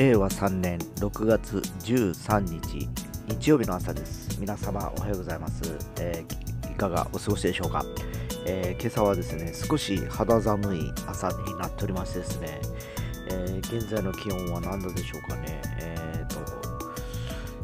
[0.00, 2.88] 令和3年6月13日
[3.28, 4.40] 日曜日の朝です。
[4.40, 7.84] 皆様おはようございます、えーいかがお過ごしでしょうか、
[8.46, 12.60] えー今朝はですね少し肌寒い朝になっておりましてですね、
[13.28, 15.60] えー現在の気温は何度でしょうかね？
[15.80, 16.34] えー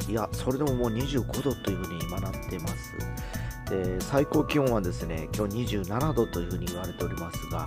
[0.05, 2.93] といやそれでももう25度というふうに今なってます。
[3.71, 7.65] で最高気温はですね今日27度というふうに言われておりますが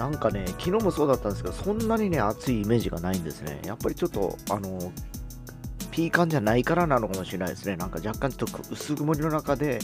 [0.00, 3.60] なんかね、昨日もそうだったんですけど、そんなにね、暑いイメージがないんですね。
[3.66, 4.90] やっぱりちょっと、あの、
[5.90, 7.76] ピーカンじゃないからなのかもしれないですね。
[7.76, 9.78] なんか若干ちょっと薄曇りの中で、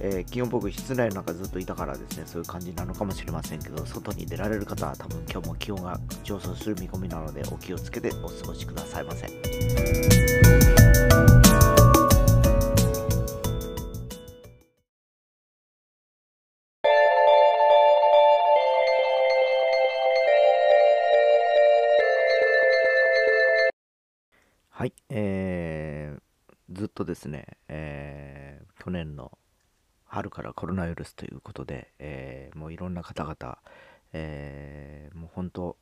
[0.00, 10.63] えー気温僕室内の中ずっといたからですね、そういう感じなのかもしれませんけど、外に出られる方は多分今日も気温が上昇する見込みなので、お気をつけてお過ごしくださいませ。
[27.14, 29.38] ですね、えー去年の
[30.04, 33.58] 春からコロナウイルスということで、えーもういろんな方々、
[34.12, 35.76] えーもう本当、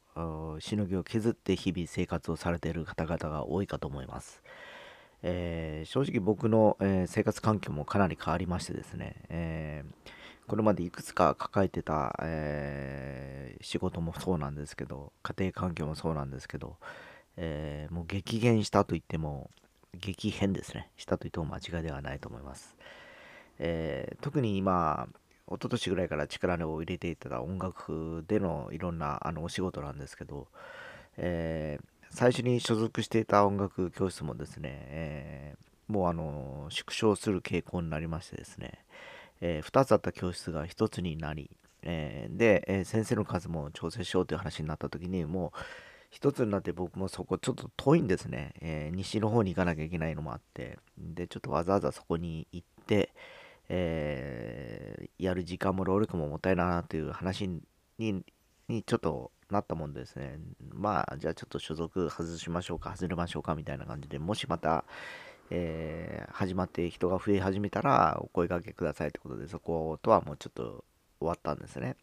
[0.60, 4.42] しのぎを削って日々生活をされている方々が多いかと思います。
[5.22, 10.10] えー正直僕の、えー生活環境もかなり変わりましてですね、えー
[10.46, 16.76] これまでいくつか抱えてた、え仕事もそうなんですけど、家庭環境もそうなんですけど、
[17.36, 19.50] えもう激減したと言っても、
[19.98, 20.90] 激変ですね。
[20.96, 22.76] したと言っても間違いではないと思います。
[23.58, 25.08] えー特に今、
[25.48, 30.48] 一昨年ぐらいから力を入れていた音楽でのいろんなあのお仕事なんですけど、
[31.16, 38.84] えー最初に所属していた音楽教室もですね、えーもうあの縮小する傾向になりましてですね、
[39.40, 41.50] え2つあった教室が1つになり、
[41.82, 45.58] えーで、え先生の数も調整しようという話になった時にもう
[46.12, 50.78] 一つになって僕もそこちょっと遠いんですね、えー西の方に行かなきゃいけないのもあって。
[50.98, 53.14] でちょっとわざわざそこに行って、
[53.70, 57.62] えーやる時間も労力ももったいないなという話に
[58.68, 60.38] にちょっとなったもんですね。
[60.74, 64.84] まあじゃあちょっと所属外しましょうか外れましょうかみたいな感じでもしまた
[65.50, 70.84] えー始まって人が増え始めたらお声掛けくださいってことでそことはもうちょっと
[71.20, 71.96] 終わったんですね。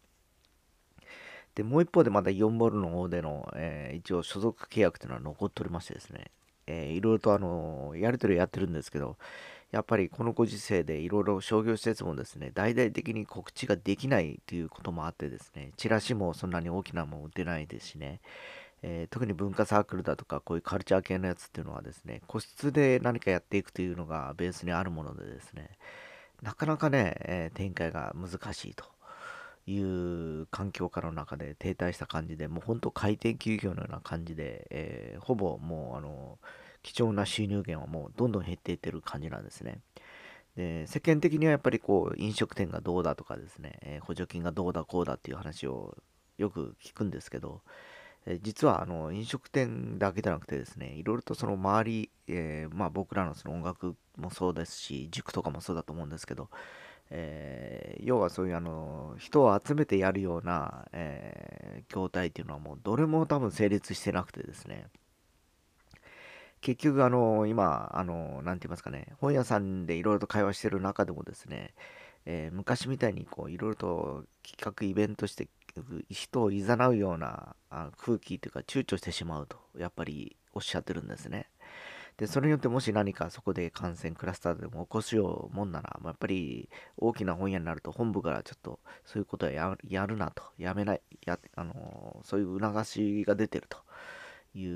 [1.60, 6.30] で、もう一方でまだ4ボールの方での、えー一応所属契約というのは残っておりましてですね、
[6.66, 9.16] えーいろいろとあのやり取りやってるんですけど、
[9.72, 18.20] やっぱりこのご時世でいろいろ商業施設もですね、大々的に告知ができないということもあってですね、チラシもそんなに大きなもの出ないですしね、
[18.82, 25.70] えー特に文化サークルだとかこういうカルチャー系のやつっていうのはですね個室で何かやっていくというのがベースにあるものでですね
[26.42, 28.84] なかなかね、えー展開が難しいと。
[29.70, 36.38] いう環境下の中で停滞した感じでもう本当回転休業のような感じで、えーほぼもうあの
[36.82, 39.80] 貴重な収入源はもうどんどん減っていってる感じなんですね。
[40.56, 45.96] で世間的にはやっぱりこう飲食店がどうだとかですね、えー補助金がどうだこうだっていう話を
[46.38, 47.60] よく聞くんですけど、
[48.26, 56.48] えー実はあの飲食店だけじゃなくてですねいろいろとその周り、えーまあ、僕らのその音楽もそうですし塾とかもそうだと思うんですけど、
[57.10, 64.86] えー要はそういうあの人を集めてやるような、えー業態っていうのはもうどれも多分成立してなくてですね
[66.60, 71.74] 結局あの今あのなんて言いますかね本屋さんでいろいろと会話してる中でもですね、
[72.26, 75.48] えー昔みたいにこういろいろと企画イベントして
[76.10, 77.54] 人を誘うような
[77.96, 81.48] 空気というか躊躇してしまうとやっぱりおっしゃってるんですね。
[82.20, 89.52] でそれによってもし何かそこで感染クラスターでも起こしようもんなら、まあやっぱり大きな本屋になると本部からちょっとそういうことは
[89.88, 93.78] やるなとやめないや、あのそういう促しが出てると
[94.54, 94.66] い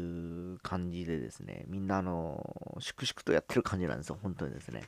[0.55, 4.84] う感じでですねみんなあの粛々とやってる感じなんですよ本当にですね。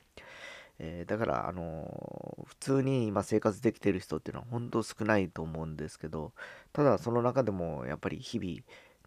[0.78, 6.32] えーだから、あの普通に今生活できてる人っていうのは本当少ないと思うんですけど
[6.72, 8.60] ただその中でもやっぱり日々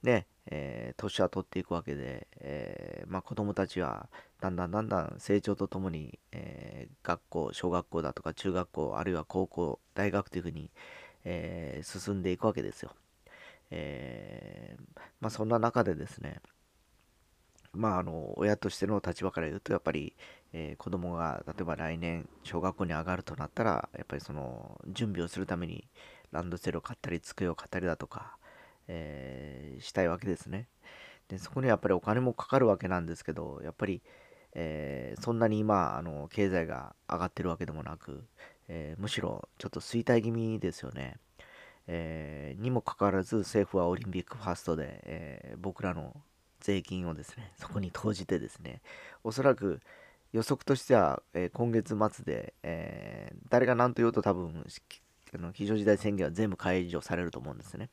[0.04, 4.10] ね、えー年は取っていくわけで、えーまあ、子供たちは
[4.42, 10.70] だんだんだんだん成長とともに、えー学校小学校だとか中学校あるいは高校大学というふうに、
[11.26, 12.92] えー進んでいくわけですよ。
[13.72, 16.42] えーまあ、そんな中でですね
[17.74, 20.14] まあ、あの親としての立場から言うとやっぱり、
[20.54, 25.88] えー子供が例えば来年小学校に上がるとなったらやっぱりその準備をするために
[26.32, 28.38] ランドセルを買ったり机を買ったりだとか、
[28.88, 30.68] えーしたいわけですね
[31.30, 34.02] でそこにはやっぱりお金もかかるわけなんですけどやっぱり、
[34.54, 38.24] えーそんなに今あの経済が上がってるわけでもなく、
[38.68, 41.18] えーむしろちょっと衰退気味ですよね、
[41.88, 46.16] えーにもかかわらず政府はオリンピックファーストで、え僕らの
[46.60, 48.82] 税金をですね、そこに投じてですね、
[49.24, 49.80] おそらく
[50.34, 54.66] 予測としては、え、今月末で、え、誰が何と言おうと多分、
[55.34, 57.90] あの非常事態宣言は全部解除されると思うんですね。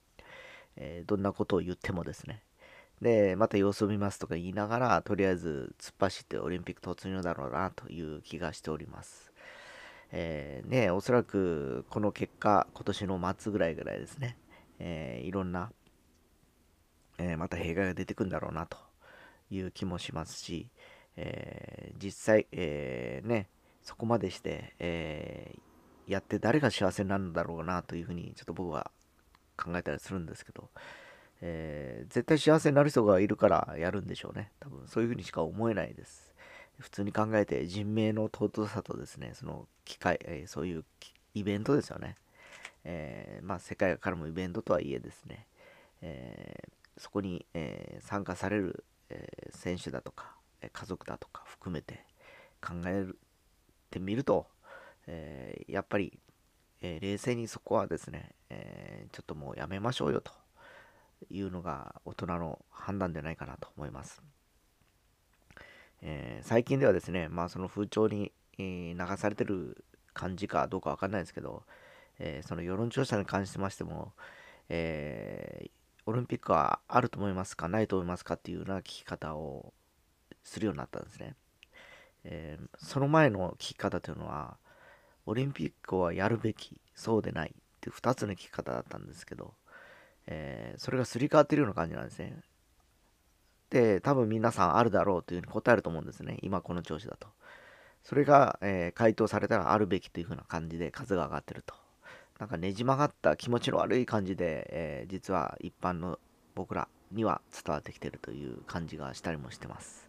[0.76, 2.42] えー、どんなことを言ってもですね。
[3.00, 9.32] で、また様子を見ますとか言いながら、とりあえず突っ走ってオリンピック突入だろうなという気がしております。
[10.12, 14.38] えー、ね、おそらくこの結果、今年の末ぐらいぐらいですね、
[14.78, 15.72] えー、いろんな、
[17.18, 18.78] えー、また弊害が出てくるんだろうなと
[19.50, 20.70] いう気もしますし、
[21.18, 23.48] え実際、えね、
[23.82, 25.56] そこまでして、え
[26.06, 28.90] やって誰が幸せになるんだろうなというふうにちょっと僕は
[29.56, 30.68] 考えたりするんですけど、
[31.40, 34.52] えー、絶対幸せになる人がいるからやるんでしょうね。
[34.60, 36.34] 多分そういうふうにしか思えないです。
[36.78, 40.84] 普通に考えて人命の尊さとですね、その機会、えー、そういう
[41.34, 42.16] イベントですよね。
[42.84, 45.46] えー、まあ世界からもイベントとはいえですね、
[46.02, 46.54] え
[46.98, 50.36] そこに、え参加される、え選手だとか、
[50.72, 52.04] 家族だとか含めて
[52.60, 53.06] 考え
[53.90, 54.46] てみると、
[55.06, 56.18] えやっぱり、
[56.82, 60.32] え冷静にそこはですね、えちょっともうやめましょうよと
[61.30, 64.22] いうのが大人の判断ではないかなと思います。
[66.02, 69.84] えー、最近ではですね、まあその風潮に、え流されてる
[70.14, 71.64] 感じかどうかわかんないですけど、
[72.18, 74.12] えー、その世論調査に関してましても、
[74.68, 75.70] え、
[76.06, 79.74] オリンピックはあると思いますかないと思いますかっていうような聞き方を
[80.44, 81.34] するようになったんですね。
[82.24, 84.58] えその前の聞き方というのは、
[85.26, 89.54] オリンピックはやるべき、そうでないって2つの聞き方だったんですけど、
[90.26, 92.40] えー、それがすり替わってるような感じなんですね。
[93.70, 96.38] で、多分皆さんあるだろうというふうに答えると思うんですね。
[96.42, 97.28] 今この調子だと。
[98.02, 101.74] それが、えー、回答されたらあるべきというふうな感じで数が上がってると。
[102.38, 106.18] なんかねじ曲がった気持ちの悪い感じで、えー、実は一般の
[106.54, 110.06] 僕らには伝わってきてるという感じがしたりもしてます。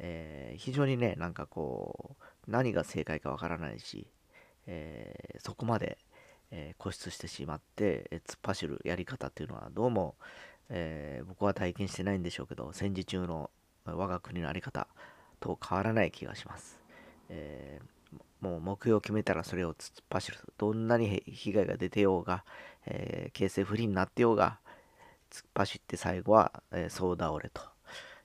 [0.00, 4.08] えー、非常にね、なんかこう、何が正解かわからないし、
[4.66, 5.98] えー、そこまで、
[6.50, 10.16] えー、固執してしまって、えー、突っ走るやり方っていうのはどうも、
[10.70, 13.50] え僕は体験してないんでしょうけど戦時中の
[13.86, 14.86] 我が国の在り方
[15.40, 16.78] と変わらない気がします、
[17.30, 17.80] え
[18.40, 20.38] もう目標を決めたらそれを突っ走る。
[20.58, 22.44] どんなに被害が出てようが、
[22.86, 24.58] え形勢不利になってようが
[25.30, 27.62] 突っ走って最後は、え総倒れと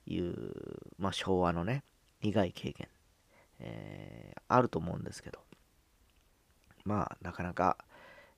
[0.06, 0.36] いう、
[1.00, 1.84] まあ、昭和のね
[2.22, 2.88] 苦い経験、
[3.64, 5.40] えー、あると思うんですけど
[6.86, 7.78] まあなかなか、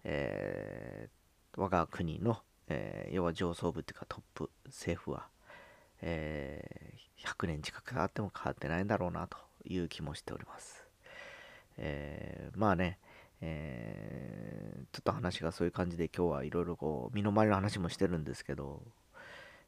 [0.04, 2.38] えー、我が国の、
[2.68, 5.27] えー、要は上層部っていうかトップ政府は、
[6.01, 10.86] えー、100年近くあっても変わってないんだろうなという気もしております。
[11.78, 13.00] えー、まあね、
[13.42, 18.83] えー、ちょっと話がそういう感じで今日はいろいろこう身の回りの話もしてるんですけど、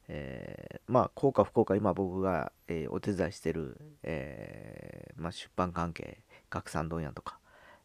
[0.09, 6.19] えー、まあ効果不効果今僕が、えー、お手伝いしてる、えー、まあ、出版関係
[6.49, 7.39] 学産問屋とか、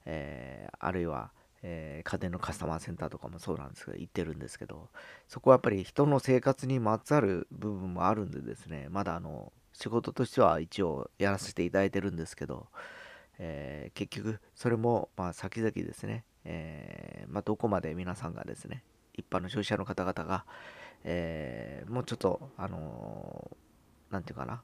[0.06, 1.32] えあるいは
[1.62, 4.88] えー、家電のカスタマーセンターとかもそうなんですけど、行ってるんですけど、
[5.28, 12.66] そこはやっぱり人の生活にまつわる部分もあるんでですね、まだあの、仕事としては一応やらせていただいてるんですけど、
[13.38, 18.82] えー、結局、それも、まあ、先々ですね、えー、まあ、どこまで皆さんがですね、
[19.14, 20.44] 一般の消費者の方々が、
[21.04, 24.62] えもうちょっと、あのー、て言うかな、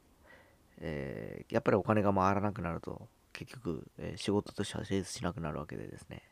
[0.80, 6.22] えやっぱりお金が回らなくなると、結局、え仕事としては成立しなくなるわけでですね、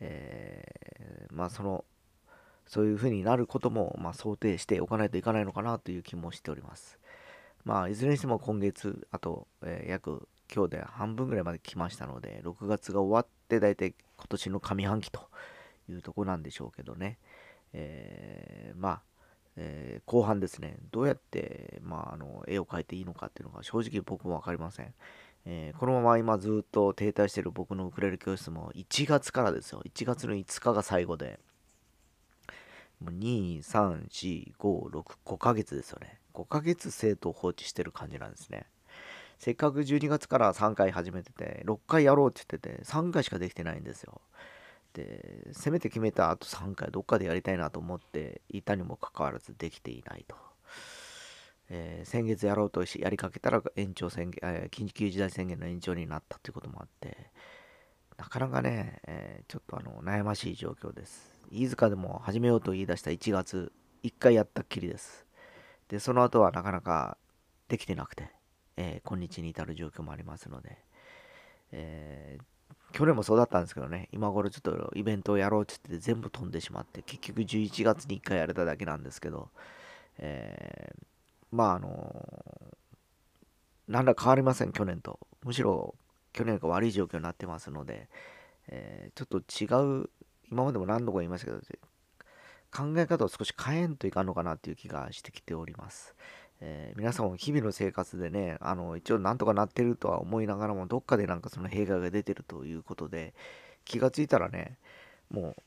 [0.00, 1.84] え、まあその
[2.68, 6.98] そういうふうになることも、まあ、想定しておかないといかないのかなという気もしております。
[7.64, 15.28] まあ、いずれにしても今月、あと、えー、約今日で半分ぐらいまで来ましたので、6月が終わって、大体今年の上半期と
[15.88, 17.18] いうとこなんでしょうけどね。
[17.72, 19.02] え、まあ、
[19.60, 24.94] えー、後半ですね、どうやって、まあ、あの絵を描いていいのかっていうのが正直僕も分かりません。
[25.46, 29.82] えー、このまま今ずっと停滞してる僕のウクレレ教室も1月からですよ。
[29.84, 31.40] 1月の5日が最後で、
[33.00, 36.20] もう2、3、4、5、6、5ヶ月ですよね。
[36.34, 38.66] 5ヶ月生徒を放置してる感じなんですね。
[39.38, 44.20] せっかく12月から3回始めてて、6回やろうって言ってて、3回しかできてないんですよ。
[44.98, 50.34] で、せめて決めたあと3回どっかでやりたいなと思っていたにもかかわらずできていないと。
[51.70, 57.30] えー、先月やろうとしやりかけたら延長宣言、えー、緊急事態宣言の延長になったということもあって、
[58.16, 61.38] なかなかね、えー、ちょっとあの悩ましい状況です。
[61.52, 65.26] 飯塚でも始めようと言い出した1月、1回やったっきりです。
[65.88, 67.18] で、その後はなかなか
[67.68, 68.32] できてなくて、
[68.76, 70.76] え今日に至る状況もありますので、
[71.70, 72.38] え
[72.92, 79.50] 去年もそうだったんですけどね、今頃ちょっとイベントをやろうって言って全部飛んでしまって、結局11月に1回やれただけなんですけど、
[80.18, 81.08] えー
[81.50, 82.26] まああの
[83.86, 85.94] 何ら変わりません去年とむしろ
[86.32, 88.08] 去年が悪い状況になってますので、
[88.68, 90.10] えー、ちょっと違う
[90.50, 91.58] 今までも何度か言いましたけど
[92.70, 96.14] 考え方を少し変えんといかんのかなっていう気がしてきております。
[96.60, 103.34] えー、皆さんも日々の生活でね、あの一応なんとかなってるとは思いながらも、どっかでなんかその弊害が出てるということで、
[103.84, 104.78] 気がついたらね、
[105.30, 105.62] もう、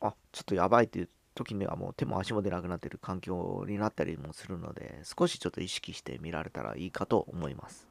[0.00, 7.89] あちょっとやばいっていう時にはもう手も足も出なくなってる環境になったりもするので、少しちょっと意識してみられたらいいかと思います。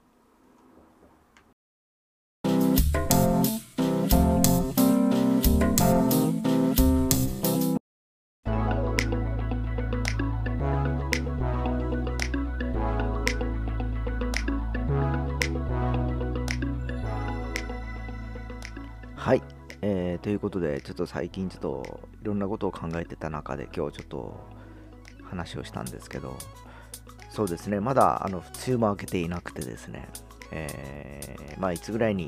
[20.30, 24.40] ということで、ちょっと最近ちょっといろんなことを考えてた中で今日ちょっと
[25.24, 26.38] 話をしたんですけど、
[27.32, 30.08] そうですね、まだあの梅雨も明けていなくてですね、
[30.52, 32.28] えー、まあいつぐらいに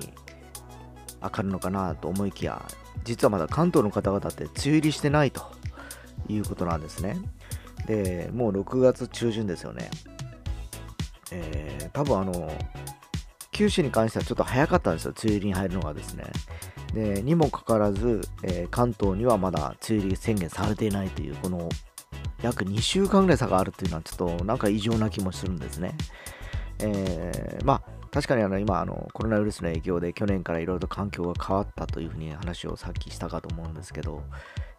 [1.22, 2.66] 明るのかなと思いきや、
[3.04, 5.44] 実はまだ関東の方々って梅雨入りしてないと
[6.28, 7.18] いうことなんですね。
[7.86, 9.92] で、もう6月中旬ですよね。
[11.32, 12.52] えー、多分あの、
[13.62, 16.24] 九州に関してはちょっと早かったんですよ、梅雨入りに入るのがですね。
[16.96, 21.70] でにもかかわらず、えー、関東にはまだ梅雨入り宣言されていないというこの
[22.42, 25.94] 約2週間ぐらい差があるというのはちょっとなんか異常な気もするんですね。
[26.80, 34.24] えー、まあ確かにあの今あのコロナウイルスの影響で去年からいろいろと環境が変わったというふうに話をさっきしたかと思うんですけど、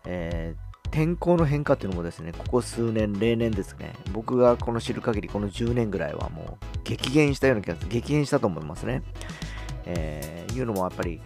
[0.07, 7.89] えー、天候の変化っていうのもですね、ここ数年、例年ですね、僕がこの知る限りこの10年ぐらいはもう激減したような気がする。
[7.89, 9.03] 激減したと思いますね。
[9.87, 11.21] えー、いうのもやっぱり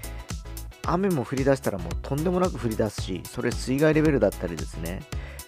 [0.85, 5.01] 雨も降り出したらもうとんでもなく降り出すし、それ水害レベルだったりですね、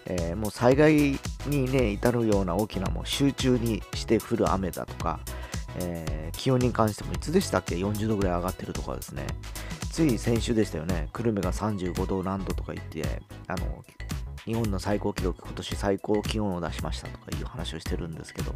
[0.06, 5.20] えー、もう災害にね、至るような大きなもう集中にして降る雨だとか、
[5.76, 9.26] えー、気温に関してもいつでしたっけ ?40 度ぐらい上がってるとかですね。
[9.92, 11.08] つい先週でしたよね。
[11.12, 13.84] 久留米が35度何度とか言って、あの、
[14.48, 18.54] 日本の最高記録、今年最高気温を出しましたとかいう話をしてるんですけど、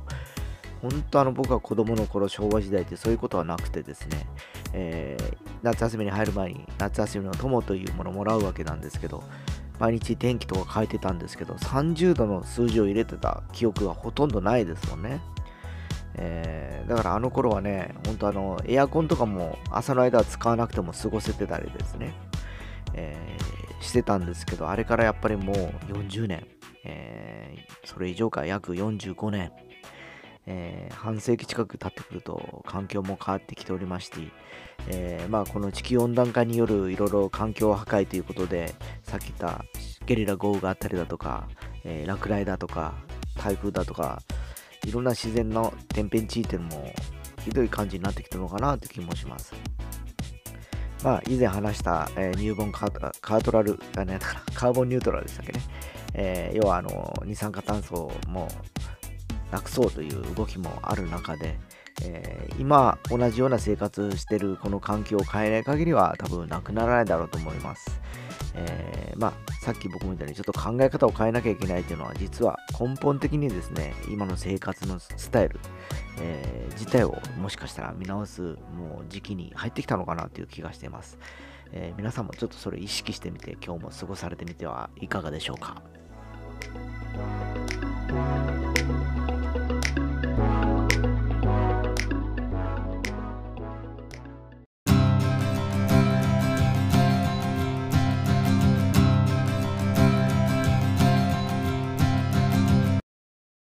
[0.81, 4.27] 本当あの僕は子供の頃昭和時代ってそういうことはなくてですね、
[4.73, 9.23] えー、夏休みに入る前に夏休みの友というものをもらうわけなんですけど
[9.79, 15.21] 毎日天気とか変えてたんですけど30度の数字を入れてた記憶がほとんどないですもんね、
[16.15, 22.13] えー、だからあの頃はね本当あのエアコンとかも朝の間は使わなくても過ごせてたりですね、
[22.95, 23.17] え、
[23.83, 25.57] してたんですけどあれからやっぱりもう
[25.93, 26.47] 40年、
[26.85, 29.53] えー、それ以上か約45年
[30.47, 34.19] えー、半世紀近く経ってくると環境も変わってきておりまして、
[34.89, 38.75] えー、まあ、この地球温暖化によるいろいろ環境破壊ということで
[39.05, 39.65] さっき言った
[40.05, 41.49] ゲリラ豪雨があったりだとか、
[41.85, 42.95] えー、落雷だとか
[43.37, 44.21] 台風だとか
[44.85, 46.93] いろんな自然の天変地異っていうのも
[47.45, 49.55] ひどい感じになってきてるのかなという気もします。
[51.03, 53.73] まあ、以前話した、えー、ニューボンカーカートラル、
[54.07, 54.19] ね、
[54.55, 55.61] カーボンニュートラルでしたっけね。
[56.15, 58.47] えー、要はあの二酸化炭素も
[59.51, 61.59] なくそうという動きもある中で、
[62.05, 68.01] えー、今同じような生活してるこの環境を変えない限りは多分なくならないだろうと思います。
[68.55, 75.61] えー、まあ、さっき僕みたいにちょっと考え方を変えなきゃいけないというのは実は根本的にですね、今の生活のスタイル、
[76.21, 81.19] えー、自体をもしかしたら見直すもう時期に入ってきたのかなという気がしています。
[81.73, 85.83] えー、皆さんもちょっとそれ意識してみて今日も過ごされてみてはいかがでしょうか？